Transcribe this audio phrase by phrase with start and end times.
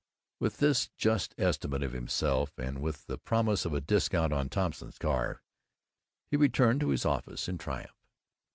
[0.39, 4.97] With this just estimate of himself and with the promise of a discount on Thompson's
[4.97, 5.43] car
[6.25, 8.01] he returned to his office in triumph.